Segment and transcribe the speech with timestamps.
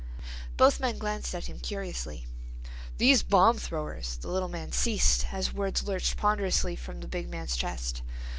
[0.57, 2.25] Both men glanced at him curiously.
[2.97, 7.55] "These bomb throwers—" The little man ceased as words lurched ponderously from the big man's
[7.55, 8.01] chest.